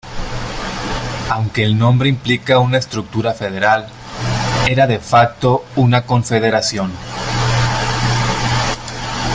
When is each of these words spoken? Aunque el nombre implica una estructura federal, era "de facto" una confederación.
Aunque 1.29 1.61
el 1.63 1.77
nombre 1.77 2.09
implica 2.09 2.57
una 2.57 2.79
estructura 2.79 3.35
federal, 3.35 3.85
era 4.67 4.87
"de 4.87 4.97
facto" 4.97 5.63
una 5.75 6.07
confederación. 6.07 6.91